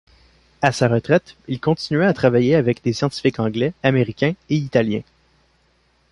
À 0.63 0.71
sa 0.71 0.87
retraite, 0.87 1.35
il 1.47 1.59
continuait 1.59 2.07
à 2.07 2.13
travailler 2.15 2.55
avec 2.55 2.83
des 2.83 2.91
scientifiques 2.91 3.37
anglais, 3.39 3.71
américains 3.83 4.33
et 4.49 4.55
italiens. 4.55 5.03